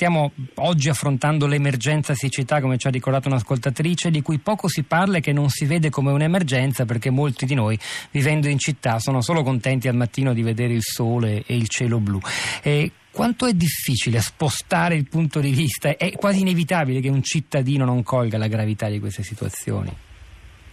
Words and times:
stiamo 0.00 0.32
oggi 0.54 0.88
affrontando 0.88 1.46
l'emergenza 1.46 2.14
siccità, 2.14 2.62
come 2.62 2.78
ci 2.78 2.86
ha 2.86 2.90
ricordato 2.90 3.28
un'ascoltatrice, 3.28 4.10
di 4.10 4.22
cui 4.22 4.38
poco 4.38 4.66
si 4.66 4.82
parla 4.82 5.18
e 5.18 5.20
che 5.20 5.34
non 5.34 5.50
si 5.50 5.66
vede 5.66 5.90
come 5.90 6.10
un'emergenza 6.10 6.86
perché 6.86 7.10
molti 7.10 7.44
di 7.44 7.52
noi, 7.52 7.78
vivendo 8.10 8.48
in 8.48 8.58
città, 8.58 8.98
sono 8.98 9.20
solo 9.20 9.42
contenti 9.42 9.88
al 9.88 9.96
mattino 9.96 10.32
di 10.32 10.40
vedere 10.40 10.72
il 10.72 10.80
sole 10.80 11.42
e 11.46 11.54
il 11.54 11.68
cielo 11.68 11.98
blu. 11.98 12.18
E 12.62 12.92
quanto 13.10 13.44
è 13.44 13.52
difficile 13.52 14.20
spostare 14.20 14.94
il 14.94 15.06
punto 15.06 15.38
di 15.38 15.50
vista? 15.50 15.94
È 15.94 16.12
quasi 16.12 16.40
inevitabile 16.40 17.00
che 17.00 17.10
un 17.10 17.22
cittadino 17.22 17.84
non 17.84 18.02
colga 18.02 18.38
la 18.38 18.48
gravità 18.48 18.88
di 18.88 19.00
queste 19.00 19.22
situazioni. 19.22 19.94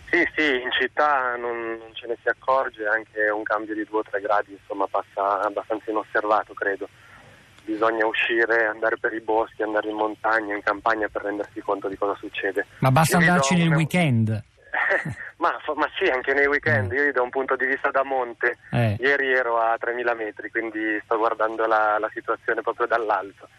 Sì, 0.10 0.26
sì, 0.38 0.46
in 0.46 0.72
città 0.72 1.36
non, 1.36 1.76
non 1.80 1.90
ce 1.92 2.08
ne 2.08 2.16
si 2.24 2.30
accorge, 2.30 2.86
anche 2.86 3.28
un 3.30 3.44
cambio 3.44 3.74
di 3.74 3.82
2-3 3.82 4.22
gradi 4.22 4.54
insomma, 4.54 4.88
passa 4.88 5.42
abbastanza 5.42 5.92
inosservato, 5.92 6.54
credo. 6.54 6.88
Bisogna 7.68 8.06
uscire, 8.06 8.66
andare 8.66 8.98
per 8.98 9.14
i 9.14 9.20
boschi, 9.20 9.62
andare 9.62 9.90
in 9.90 9.98
montagna, 9.98 10.56
in 10.56 10.64
campagna 10.64 11.10
per 11.10 11.24
rendersi 11.24 11.60
conto 11.60 11.90
di 11.90 11.98
cosa 11.98 12.16
succede. 12.16 12.66
Ma 12.80 12.92
basta 12.92 13.18
Io 13.18 13.28
andarci 13.28 13.56
nel 13.56 13.68
una... 13.68 13.76
weekend. 13.76 14.30
ma, 15.38 15.52
ma, 15.76 15.90
sì, 16.00 16.06
anche 16.06 16.34
nei 16.34 16.46
weekend. 16.46 16.94
Mm. 16.94 16.96
Io 16.96 17.12
da 17.12 17.22
un 17.22 17.30
punto 17.30 17.58
di 17.58 17.66
vista 17.66 17.92
da 17.92 18.04
monte, 18.04 18.58
eh. 18.72 18.96
ieri 19.02 19.34
ero 19.34 19.60
a 19.60 19.76
3000 19.78 20.14
metri, 20.14 20.50
quindi 20.50 20.98
sto 21.04 21.18
guardando 21.18 21.66
la, 21.66 21.98
la 22.00 22.10
situazione 22.14 22.62
proprio 22.62 22.88
dall'alto. 22.88 23.50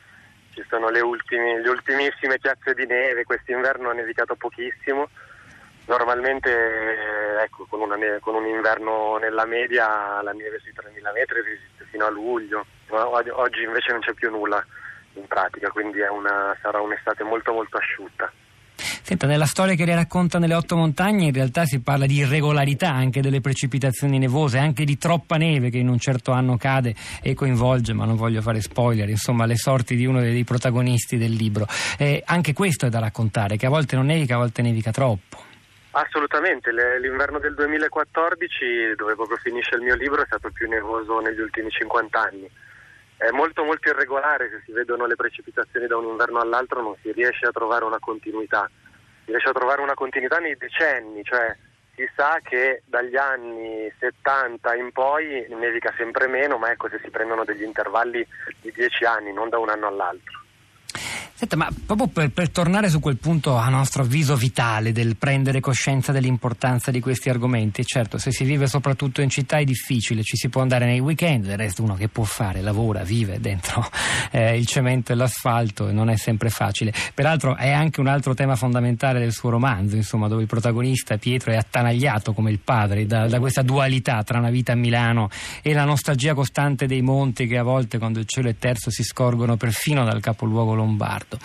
Ci 0.55 0.65
sono 0.71 0.89
le, 0.89 1.01
ultimi, 1.01 1.61
le 1.61 1.69
ultimissime 1.69 2.39
chiazze 2.39 2.73
di 2.73 2.87
neve, 2.87 3.25
quest'inverno 3.25 3.91
ha 3.91 3.93
nevicato 3.93 4.37
pochissimo 4.37 5.09
Normalmente 5.89 6.51
eh, 6.51 7.43
ecco, 7.45 7.65
con, 7.65 7.89
ne- 7.99 8.19
con, 8.21 8.35
un 8.35 8.47
inverno 8.47 9.17
nella 9.17 9.47
media 9.47 10.21
la 10.21 10.33
neve 10.33 10.59
sui 10.59 10.73
3.000 10.73 11.13
metri 11.15 11.41
resiste 11.41 11.87
fino 11.91 12.05
a 12.05 12.11
luglio, 12.11 12.67
oggi 12.91 13.63
invece 13.63 13.93
non 13.93 14.01
c'è 14.01 14.13
più 14.15 14.31
nulla 14.31 14.65
in 15.15 15.27
pratica, 15.27 15.69
quindi 15.71 16.01
una, 16.01 16.57
sarà 16.63 16.81
un'estate 16.81 17.25
molto 17.25 17.53
molto 17.53 17.77
asciutta. 17.77 18.31
Senta, 19.09 19.27
nella 19.27 19.47
storia 19.47 19.75
che 19.75 19.85
lei 19.85 19.95
racconta 19.95 20.39
nelle 20.39 20.55
otto 20.55 20.77
montagne 20.77 21.27
in 21.27 21.33
realtà 21.33 21.65
si 21.65 21.81
parla 21.81 22.07
di 22.07 22.17
irregolarità 22.17 22.91
anche 22.91 23.21
delle 23.21 23.41
precipitazioni 23.41 24.19
nevose, 24.19 24.59
anche 24.59 24.85
di 24.85 24.99
troppa 24.99 25.37
neve 25.37 25.71
che 25.71 25.79
in 25.79 25.89
un 25.89 25.99
certo 25.99 26.31
anno 26.31 26.57
cade 26.57 26.95
e 27.23 27.35
coinvolge, 27.35 27.93
ma 27.93 28.05
non 28.05 28.17
voglio 28.17 28.43
fare 28.43 28.61
spoiler, 28.61 29.09
insomma 29.09 29.47
le 29.47 29.57
sorti 29.57 29.97
di 29.97 30.05
uno 30.05 30.21
dei 30.21 30.45
protagonisti 30.45 31.17
del 31.17 31.33
libro. 31.33 31.67
Eh, 31.99 32.23
anche 32.27 32.53
questo 32.53 32.87
è 32.87 32.89
da 32.91 33.01
raccontare, 33.01 33.57
che 33.57 33.67
a 33.67 33.71
volte 33.71 33.97
non 33.97 34.07
nevica, 34.07 34.35
a 34.35 34.39
volte 34.39 34.63
nevica 34.63 34.91
troppo. 34.91 35.47
Assolutamente, 35.93 36.71
l'inverno 37.01 37.39
del 37.39 37.55
2014, 37.55 38.95
dove 38.95 39.15
proprio 39.15 39.39
finisce 39.39 39.75
il 39.75 39.83
mio 39.83 39.97
libro, 39.97 40.23
è 40.23 40.27
stato 40.27 40.51
più 40.51 40.69
nevoso 40.69 41.19
negli 41.21 41.41
ultimi 41.41 41.71
50 41.71 42.21
anni. 42.21 42.49
È 43.19 43.31
molto 43.31 43.65
molto 43.65 43.89
irregolare, 43.89 44.49
se 44.49 44.63
si 44.65 44.71
vedono 44.71 45.05
le 45.05 45.17
precipitazioni 45.17 45.89
da 45.89 45.97
un 45.97 46.05
inverno 46.05 46.39
all'altro 46.39 46.81
non 46.81 46.95
si 47.03 47.11
riesce 47.11 47.47
a 47.47 47.51
trovare 47.51 47.85
una 47.85 47.99
continuità. 47.99 48.71
Si 49.25 49.33
riesce 49.33 49.49
a 49.49 49.53
trovare 49.53 49.83
una 49.83 49.95
continuità 49.95 50.39
nei 50.39 50.57
decenni, 50.57 51.25
cioè 51.25 51.55
si 51.97 52.09
sa 52.15 52.39
che 52.45 52.83
dagli 52.87 53.17
anni 53.17 53.93
70 53.99 54.73
in 54.77 54.93
poi 54.93 55.47
nevica 55.49 55.93
sempre 55.97 56.29
meno, 56.29 56.59
ma 56.59 56.71
ecco 56.71 56.89
se 56.89 57.01
si 57.03 57.11
prendono 57.11 57.45
degli 57.45 57.65
intervalli 57.65 58.25
di 58.61 58.71
10 58.71 59.05
anni, 59.05 59.33
non 59.33 59.49
da 59.49 59.59
un 59.59 59.69
anno 59.69 59.89
all'altro. 59.89 60.48
Senta, 61.39 61.55
ma 61.55 61.69
proprio 61.87 62.09
per, 62.09 62.31
per, 62.31 62.51
tornare 62.51 62.89
su 62.89 62.99
quel 62.99 63.17
punto 63.17 63.55
a 63.55 63.69
nostro 63.69 64.03
avviso 64.03 64.35
vitale 64.35 64.91
del 64.91 65.17
prendere 65.17 65.61
coscienza 65.61 66.11
dell'importanza 66.11 66.91
di 66.91 66.99
questi 66.99 67.29
argomenti, 67.31 67.85
certo 67.85 68.19
se 68.19 68.33
si 68.33 68.43
vive 68.43 68.67
soprattutto 68.67 69.21
in 69.23 69.31
città 69.31 69.59
è 69.59 69.63
difficile, 69.63 70.25
ci 70.25 70.37
si 70.37 70.49
può 70.49 70.63
andare 70.63 70.87
nei 70.87 70.99
weekend, 70.99 71.47
del 71.47 71.57
resto 71.57 71.85
uno 71.85 71.95
che 71.95 72.09
può 72.09 72.25
fare, 72.25 72.61
lavora, 72.61 73.05
vive 73.05 73.39
dentro 73.39 73.89
eh, 74.33 74.59
il 74.59 74.67
cemento 74.67 75.13
e 75.13 75.15
l'asfalto 75.15 75.87
e 75.87 75.93
non 75.93 76.11
è 76.11 76.17
sempre 76.17 76.51
facile. 76.51 76.93
Peraltro 77.15 77.55
è 77.55 77.71
anche 77.71 78.01
un 78.01 78.09
altro 78.09 78.35
tema 78.35 78.57
fondamentale 78.57 79.21
del 79.21 79.33
suo 79.33 79.51
romanzo, 79.51 79.95
insomma, 79.95 80.27
dove 80.27 80.43
il 80.43 80.49
protagonista 80.49 81.19
Pietro 81.19 81.53
è 81.53 81.57
attanagliato 81.57 82.33
come 82.33 82.51
il 82.51 82.59
padre 82.59 83.07
da, 83.07 83.29
da 83.29 83.39
questa 83.39 83.63
dualità 83.63 84.25
tra 84.25 84.39
una 84.39 84.51
vita 84.51 84.73
a 84.73 84.75
Milano 84.75 85.29
e 85.63 85.73
la 85.73 85.85
nostalgia 85.85 86.35
costante 86.35 86.87
dei 86.87 87.01
monti 87.01 87.47
che 87.47 87.59
a 87.59 87.63
volte 87.63 87.99
quando 87.99 88.19
il 88.19 88.27
cielo 88.27 88.49
è 88.49 88.57
terzo 88.59 88.91
si 88.91 89.05
scorgono 89.05 89.57
perfino 89.57 90.03
dal 90.03 90.21
capoluogo 90.21 90.75
lombardo 90.75 91.27
contatto, 91.29 91.39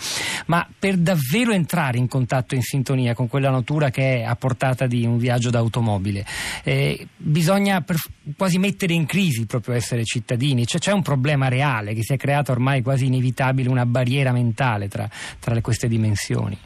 ma 0.46 0.66
per 0.78 0.96
davvero 0.96 1.52
entrare 1.52 1.98
in 1.98 2.08
contatto, 2.08 2.54
in 2.54 2.62
sintonia 2.62 3.14
con 3.14 3.28
quella 3.28 3.50
natura 3.50 3.90
che 3.90 4.20
è 4.20 4.22
a 4.22 4.34
portata 4.34 4.86
di 4.86 5.04
un 5.04 5.18
viaggio 5.18 5.50
d'automobile, 5.50 6.24
eh, 6.64 7.06
bisogna 7.16 7.82
per, 7.82 7.96
quasi 8.36 8.58
mettere 8.58 8.94
in 8.94 9.06
crisi 9.06 9.46
proprio 9.46 9.74
essere 9.74 10.04
cittadini, 10.04 10.66
cioè, 10.66 10.80
c'è 10.80 10.92
un 10.92 11.02
problema 11.02 11.48
reale 11.48 11.92
che 11.92 12.02
si 12.02 12.14
è 12.14 12.16
creato 12.16 12.52
ormai 12.52 12.82
quasi 12.82 13.06
inevitabile, 13.06 13.68
una 13.68 13.86
barriera 13.86 14.32
mentale 14.32 14.88
tra, 14.88 15.08
tra 15.38 15.60
queste 15.60 15.88
dimensioni. 15.88 16.58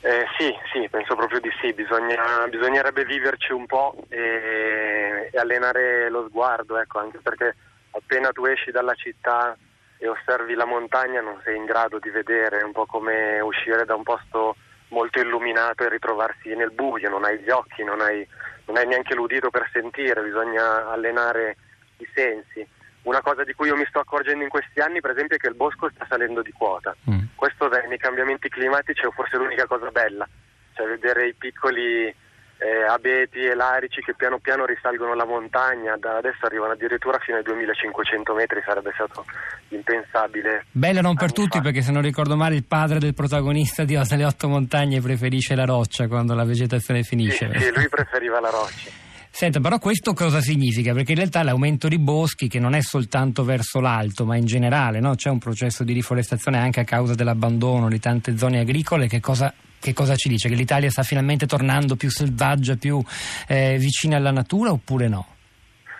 Eh, 0.00 0.26
sì, 0.36 0.54
sì, 0.70 0.86
penso 0.90 1.16
proprio 1.16 1.40
di 1.40 1.48
sì, 1.62 1.72
Bisogna, 1.72 2.46
bisognerebbe 2.50 3.06
viverci 3.06 3.52
un 3.52 3.64
po' 3.64 4.04
e, 4.10 5.30
e 5.32 5.38
allenare 5.38 6.10
lo 6.10 6.26
sguardo, 6.28 6.78
ecco, 6.78 6.98
anche 6.98 7.20
perché 7.22 7.56
appena 7.90 8.28
tu 8.30 8.44
esci 8.44 8.70
dalla 8.70 8.92
città 8.92 9.56
e 10.04 10.08
osservi 10.08 10.52
la 10.52 10.66
montagna 10.66 11.22
non 11.22 11.40
sei 11.42 11.56
in 11.56 11.64
grado 11.64 11.98
di 11.98 12.10
vedere, 12.10 12.58
è 12.58 12.62
un 12.62 12.72
po' 12.72 12.84
come 12.84 13.40
uscire 13.40 13.86
da 13.86 13.94
un 13.94 14.02
posto 14.02 14.54
molto 14.88 15.18
illuminato 15.18 15.82
e 15.82 15.88
ritrovarsi 15.88 16.54
nel 16.54 16.72
buio, 16.72 17.08
non 17.08 17.24
hai 17.24 17.38
gli 17.38 17.48
occhi, 17.48 17.82
non 17.82 18.02
hai, 18.02 18.26
non 18.66 18.76
hai 18.76 18.86
neanche 18.86 19.14
l'udito 19.14 19.48
per 19.48 19.66
sentire, 19.72 20.22
bisogna 20.22 20.90
allenare 20.90 21.56
i 21.96 22.08
sensi. 22.14 22.68
Una 23.04 23.22
cosa 23.22 23.44
di 23.44 23.54
cui 23.54 23.68
io 23.68 23.76
mi 23.76 23.86
sto 23.88 24.00
accorgendo 24.00 24.44
in 24.44 24.50
questi 24.50 24.78
anni, 24.80 25.00
per 25.00 25.12
esempio, 25.12 25.36
è 25.36 25.38
che 25.38 25.48
il 25.48 25.54
bosco 25.54 25.88
sta 25.94 26.04
salendo 26.06 26.42
di 26.42 26.52
quota. 26.52 26.94
Mm. 27.10 27.24
Questo 27.34 27.70
nei 27.88 27.98
cambiamenti 27.98 28.50
climatici 28.50 29.06
è 29.06 29.10
forse 29.10 29.38
l'unica 29.38 29.66
cosa 29.66 29.90
bella, 29.90 30.28
cioè 30.74 30.86
vedere 30.86 31.28
i 31.28 31.34
piccoli 31.34 32.14
eh, 32.58 32.84
abeti 32.88 33.40
e 33.40 33.54
larici 33.54 34.00
che 34.00 34.14
piano 34.14 34.38
piano 34.38 34.64
risalgono 34.64 35.14
la 35.14 35.26
montagna, 35.26 35.96
da 35.96 36.16
adesso 36.16 36.46
arrivano 36.46 36.72
addirittura 36.72 37.18
fino 37.18 37.38
ai 37.38 37.42
2500 37.42 38.34
metri, 38.34 38.62
sarebbe 38.64 38.92
stato 38.94 39.24
impensabile. 39.68 40.66
Bella 40.70 41.00
non 41.00 41.14
per 41.16 41.32
tutti 41.32 41.58
fa. 41.58 41.62
perché 41.62 41.82
se 41.82 41.92
non 41.92 42.02
ricordo 42.02 42.36
male 42.36 42.54
il 42.54 42.64
padre 42.64 42.98
del 42.98 43.14
protagonista 43.14 43.84
di 43.84 43.96
Osa 43.96 44.16
le 44.16 44.24
otto 44.24 44.48
montagne 44.48 45.00
preferisce 45.00 45.54
la 45.54 45.64
roccia 45.64 46.08
quando 46.08 46.34
la 46.34 46.44
vegetazione 46.44 47.02
finisce. 47.02 47.50
Sì, 47.52 47.60
sì 47.60 47.72
lui 47.74 47.88
preferiva 47.88 48.40
la 48.40 48.50
roccia. 48.50 49.02
Senta, 49.36 49.58
però 49.58 49.80
questo 49.80 50.12
cosa 50.12 50.40
significa? 50.40 50.92
Perché 50.92 51.10
in 51.10 51.18
realtà 51.18 51.42
l'aumento 51.42 51.88
di 51.88 51.98
boschi, 51.98 52.46
che 52.46 52.60
non 52.60 52.72
è 52.72 52.80
soltanto 52.80 53.42
verso 53.42 53.80
l'alto, 53.80 54.24
ma 54.24 54.36
in 54.36 54.44
generale, 54.44 55.00
no? 55.00 55.16
c'è 55.16 55.28
un 55.28 55.40
processo 55.40 55.82
di 55.82 55.92
riforestazione 55.92 56.56
anche 56.56 56.78
a 56.78 56.84
causa 56.84 57.16
dell'abbandono 57.16 57.88
di 57.88 57.98
tante 57.98 58.38
zone 58.38 58.60
agricole, 58.60 59.08
che 59.08 59.18
cosa 59.18 59.52
che 59.84 59.92
cosa 59.92 60.16
ci 60.16 60.30
dice? 60.30 60.48
Che 60.48 60.54
l'Italia 60.54 60.88
sta 60.88 61.02
finalmente 61.02 61.44
tornando 61.44 61.94
più 61.94 62.08
selvaggia, 62.08 62.74
più 62.76 63.04
eh, 63.46 63.76
vicina 63.76 64.16
alla 64.16 64.30
natura 64.30 64.70
oppure 64.70 65.08
no? 65.08 65.26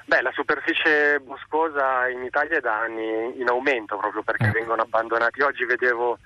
Beh, 0.07 0.23
la 0.23 0.33
superficie 0.33 1.21
boscosa 1.21 2.09
in 2.09 2.23
Italia 2.23 2.57
è 2.57 2.61
da 2.61 2.81
anni 2.81 3.39
in 3.39 3.47
aumento 3.47 3.99
proprio 3.99 4.23
perché 4.23 4.47
eh. 4.47 4.53
vengono 4.53 4.81
abbandonati. 4.81 5.43
Oggi 5.43 5.67
vedevo 5.67 6.19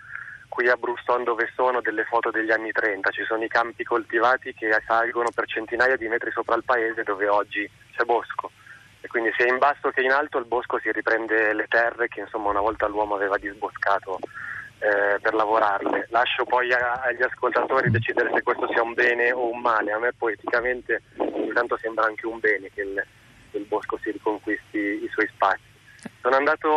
qui 0.48 0.68
a 0.68 0.76
Bruston 0.76 1.24
dove 1.24 1.50
sono 1.56 1.80
delle 1.80 2.04
foto 2.04 2.30
degli 2.30 2.52
anni 2.52 2.70
30, 2.70 3.10
ci 3.10 3.24
sono 3.24 3.42
i 3.42 3.48
campi 3.48 3.82
coltivati 3.82 4.54
che 4.54 4.70
salgono 4.86 5.30
per 5.34 5.48
centinaia 5.48 5.96
di 5.96 6.06
metri 6.06 6.30
sopra 6.30 6.54
il 6.54 6.62
paese 6.64 7.02
dove 7.02 7.26
oggi 7.26 7.68
c'è 7.96 8.04
bosco. 8.04 8.52
E 9.00 9.08
quindi 9.08 9.32
sia 9.36 9.48
in 9.48 9.58
basso 9.58 9.90
che 9.90 10.02
in 10.02 10.12
alto 10.12 10.38
il 10.38 10.46
bosco 10.46 10.78
si 10.78 10.92
riprende 10.92 11.52
le 11.54 11.66
terre 11.68 12.06
che 12.06 12.20
insomma 12.20 12.50
una 12.50 12.60
volta 12.60 12.86
l'uomo 12.86 13.16
aveva 13.16 13.36
disboscato 13.36 14.20
eh, 14.78 15.18
per 15.20 15.34
lavorarle. 15.34 16.06
Lascio 16.10 16.44
poi 16.44 16.72
a, 16.72 17.02
agli 17.04 17.22
ascoltatori 17.22 17.90
decidere 17.90 18.30
se 18.32 18.42
questo 18.42 18.68
sia 18.72 18.82
un 18.82 18.94
bene 18.94 19.32
o 19.32 19.50
un 19.50 19.60
male. 19.60 19.92
A 19.92 19.98
me 19.98 20.12
poeticamente 20.16 21.02
intanto 21.16 21.76
sembra 21.78 22.06
anche 22.06 22.26
un 22.26 22.38
bene 22.38 22.70
che 22.72 22.82
il, 22.82 23.04
che 23.50 23.58
il 23.58 23.64
bosco 23.64 23.98
si 24.02 24.10
riconquisti 24.10 24.78
i 24.78 25.08
suoi 25.12 25.28
spazi. 25.34 25.62
Sono 26.20 26.36
andato 26.36 26.68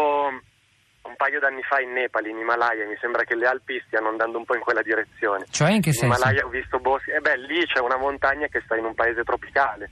un 1.04 1.16
paio 1.16 1.40
d'anni 1.40 1.62
fa 1.64 1.80
in 1.80 1.94
Nepal, 1.94 2.26
in 2.26 2.38
Himalaya, 2.38 2.86
mi 2.88 2.98
sembra 3.00 3.24
che 3.24 3.36
le 3.36 3.48
Alpi 3.48 3.82
stiano 3.86 4.10
andando 4.10 4.38
un 4.38 4.46
po' 4.46 4.56
in 4.56 4.62
quella 4.62 4.82
direzione. 4.82 5.46
Cioè 5.50 5.72
in 5.72 5.82
che 5.82 5.94
senso? 5.94 6.06
In 6.06 6.12
Himalaya 6.14 6.46
ho 6.46 6.50
visto 6.50 6.80
boschi, 6.80 7.12
e 7.12 7.16
eh 7.16 7.20
beh 7.20 7.38
lì 7.38 7.66
c'è 7.66 7.80
una 7.80 7.98
montagna 7.98 8.48
che 8.48 8.62
sta 8.66 8.76
in 8.76 8.86
un 8.86 8.94
paese 8.94 9.24
tropicale, 9.24 9.90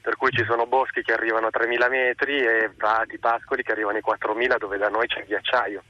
per 0.00 0.16
cui 0.16 0.30
ci 0.30 0.44
sono 0.44 0.66
boschi 0.66 1.02
che 1.02 1.12
arrivano 1.12 1.48
a 1.48 1.50
3.000 1.52 1.90
metri 1.90 2.38
e 2.38 2.70
prati, 2.76 3.18
pascoli 3.18 3.62
che 3.62 3.72
arrivano 3.72 3.96
ai 3.96 4.04
4.000 4.06 4.56
dove 4.58 4.78
da 4.78 4.88
noi 4.88 5.06
c'è 5.06 5.24
ghiacciaio 5.24 5.82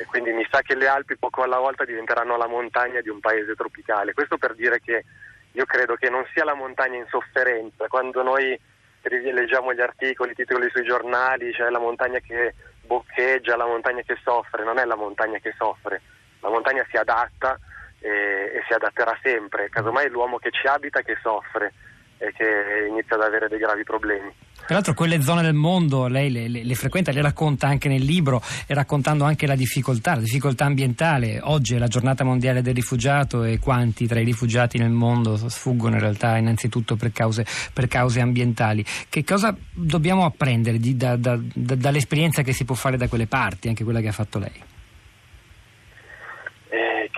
e 0.00 0.06
quindi 0.06 0.32
mi 0.32 0.46
sa 0.50 0.62
che 0.62 0.74
le 0.74 0.88
Alpi 0.88 1.18
poco 1.18 1.42
alla 1.42 1.58
volta 1.58 1.84
diventeranno 1.84 2.38
la 2.38 2.48
montagna 2.48 3.02
di 3.02 3.10
un 3.10 3.20
paese 3.20 3.54
tropicale. 3.54 4.14
Questo 4.14 4.38
per 4.38 4.54
dire 4.54 4.80
che 4.80 5.04
io 5.52 5.66
credo 5.66 5.94
che 5.96 6.08
non 6.08 6.24
sia 6.32 6.42
la 6.42 6.54
montagna 6.54 6.96
in 6.96 7.04
sofferenza, 7.10 7.86
quando 7.86 8.22
noi 8.22 8.58
leggiamo 9.02 9.74
gli 9.74 9.80
articoli, 9.80 10.30
i 10.30 10.34
titoli 10.34 10.70
sui 10.70 10.84
giornali, 10.84 11.52
c'è 11.52 11.68
la 11.68 11.78
montagna 11.78 12.18
che 12.20 12.54
boccheggia, 12.86 13.56
la 13.56 13.66
montagna 13.66 14.00
che 14.00 14.16
soffre, 14.24 14.64
non 14.64 14.78
è 14.78 14.86
la 14.86 14.96
montagna 14.96 15.38
che 15.38 15.52
soffre, 15.58 16.00
la 16.40 16.48
montagna 16.48 16.86
si 16.88 16.96
adatta 16.96 17.58
e, 17.98 18.08
e 18.08 18.62
si 18.66 18.72
adatterà 18.72 19.18
sempre, 19.22 19.68
casomai 19.68 20.06
è 20.06 20.08
l'uomo 20.08 20.38
che 20.38 20.50
ci 20.50 20.66
abita 20.66 21.02
che 21.02 21.18
soffre 21.20 21.74
e 22.20 22.32
che 22.36 22.86
inizia 22.90 23.16
ad 23.16 23.22
avere 23.22 23.48
dei 23.48 23.58
gravi 23.58 23.82
problemi. 23.82 24.30
Tra 24.70 24.74
l'altro 24.74 24.92
quelle 24.94 25.22
zone 25.22 25.42
del 25.42 25.54
mondo 25.54 26.06
lei 26.06 26.30
le, 26.30 26.46
le, 26.46 26.62
le, 26.62 26.74
frequenta, 26.74 27.10
le 27.12 27.22
racconta 27.22 27.66
anche 27.66 27.88
nel 27.88 28.02
libro 28.02 28.42
e 28.66 28.74
raccontando 28.74 29.24
anche 29.24 29.46
la 29.46 29.56
difficoltà, 29.56 30.14
la 30.14 30.20
difficoltà 30.20 30.66
ambientale. 30.66 31.40
Oggi 31.42 31.74
è 31.74 31.78
la 31.78 31.88
giornata 31.88 32.22
mondiale 32.22 32.60
del 32.60 32.74
rifugiato 32.74 33.42
e 33.42 33.58
quanti 33.58 34.06
tra 34.06 34.20
i 34.20 34.24
rifugiati 34.24 34.78
nel 34.78 34.90
mondo 34.90 35.36
sfuggono 35.36 35.94
in 35.94 36.00
realtà 36.00 36.36
innanzitutto 36.36 36.94
per 36.94 37.10
cause, 37.10 37.44
per 37.72 37.88
cause 37.88 38.20
ambientali. 38.20 38.84
Che 39.08 39.24
cosa 39.24 39.56
dobbiamo 39.72 40.24
apprendere 40.24 40.78
di, 40.78 40.96
da, 40.96 41.16
da, 41.16 41.36
da, 41.42 41.74
dall'esperienza 41.74 42.42
che 42.42 42.52
si 42.52 42.64
può 42.64 42.74
fare 42.74 42.98
da 42.98 43.08
quelle 43.08 43.26
parti, 43.26 43.68
anche 43.68 43.82
quella 43.82 44.00
che 44.00 44.08
ha 44.08 44.12
fatto 44.12 44.38
lei? 44.38 44.69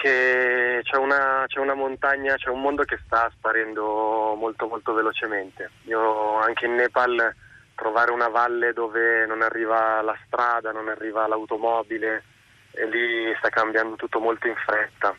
Che 0.02 0.80
c'è 0.82 0.96
una, 0.96 1.44
c'è 1.46 1.60
una, 1.60 1.74
montagna, 1.74 2.34
c'è 2.34 2.48
un 2.48 2.60
mondo 2.60 2.82
che 2.82 2.98
sta 3.04 3.30
sparendo 3.36 4.34
molto 4.36 4.66
molto 4.66 4.94
velocemente. 4.94 5.70
Io 5.84 6.40
anche 6.40 6.66
in 6.66 6.74
Nepal 6.74 7.32
trovare 7.76 8.10
una 8.10 8.26
valle 8.26 8.72
dove 8.72 9.24
non 9.26 9.42
arriva 9.42 10.02
la 10.02 10.18
strada, 10.26 10.72
non 10.72 10.88
arriva 10.88 11.28
l'automobile 11.28 12.24
e 12.72 12.86
lì 12.86 13.32
sta 13.38 13.48
cambiando 13.50 13.94
tutto 13.94 14.18
molto 14.18 14.48
in 14.48 14.56
fretta. 14.56 15.14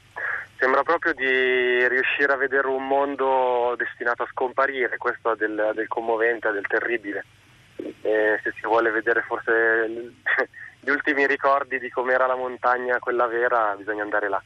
Sembra 0.57 0.83
proprio 0.83 1.13
di 1.13 1.87
riuscire 1.87 2.33
a 2.33 2.35
vedere 2.35 2.67
un 2.67 2.85
mondo 2.85 3.75
destinato 3.77 4.23
a 4.23 4.29
scomparire, 4.31 4.97
questo 4.97 5.33
del, 5.35 5.71
del 5.75 5.87
commovente, 5.87 6.51
del 6.51 6.67
terribile. 6.67 7.23
E 8.01 8.37
se 8.43 8.51
si 8.59 8.67
vuole 8.67 8.91
vedere 8.91 9.21
forse 9.21 9.87
gli 10.81 10.89
ultimi 10.89 11.25
ricordi 11.25 11.79
di 11.79 11.89
com'era 11.89 12.27
la 12.27 12.35
montagna, 12.35 12.99
quella 12.99 13.27
vera, 13.27 13.75
bisogna 13.77 14.03
andare 14.03 14.27
là. 14.27 14.43